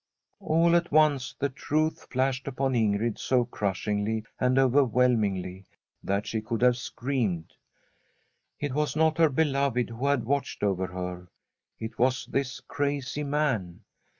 [0.39, 5.67] All at once the truth flashed upon Ingrid so crushingly and overwhelmingly
[6.03, 7.53] that she could have screamed.
[8.59, 11.27] It was not her beloved who had watched over her;
[11.77, 13.81] it was this crazy man.